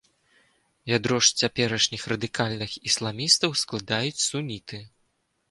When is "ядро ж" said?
0.97-1.43